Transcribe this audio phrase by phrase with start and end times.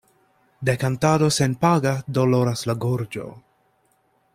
[0.69, 3.31] De kantado senpaga doloras la gorĝo.